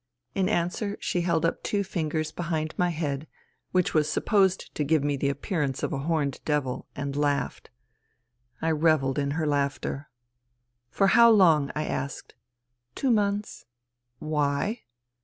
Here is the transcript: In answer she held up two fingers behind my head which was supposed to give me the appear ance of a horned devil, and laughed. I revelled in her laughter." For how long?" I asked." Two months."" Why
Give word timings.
In 0.33 0.49
answer 0.49 0.97
she 0.99 1.21
held 1.21 1.45
up 1.45 1.61
two 1.61 1.83
fingers 1.83 2.31
behind 2.31 2.73
my 2.75 2.89
head 2.89 3.27
which 3.71 3.93
was 3.93 4.09
supposed 4.09 4.73
to 4.73 4.83
give 4.83 5.03
me 5.03 5.15
the 5.15 5.29
appear 5.29 5.61
ance 5.61 5.83
of 5.83 5.93
a 5.93 5.99
horned 5.99 6.39
devil, 6.43 6.87
and 6.95 7.15
laughed. 7.15 7.69
I 8.63 8.71
revelled 8.71 9.19
in 9.19 9.29
her 9.37 9.45
laughter." 9.45 10.09
For 10.89 11.05
how 11.09 11.29
long?" 11.29 11.71
I 11.75 11.85
asked." 11.85 12.33
Two 12.95 13.11
months."" 13.11 13.67
Why 14.17 14.85